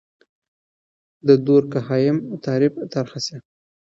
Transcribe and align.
د 1.27 1.29
دورکهايم 1.47 2.17
تعریف 2.45 2.73
طرحه 2.93 3.19
سي. 3.25 3.37